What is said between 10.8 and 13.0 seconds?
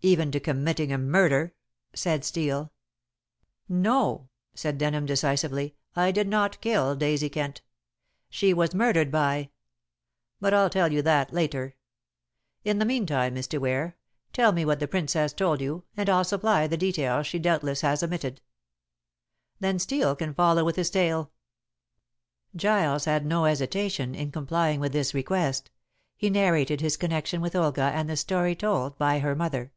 you that later. In the